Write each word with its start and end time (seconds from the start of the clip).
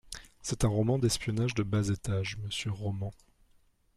C’est 0.41 0.65
un 0.65 0.67
roman 0.67 0.97
d’espionnage 0.97 1.53
de 1.53 1.61
bas 1.61 1.89
étage, 1.89 2.37
monsieur 2.37 2.71
Roman. 2.71 3.13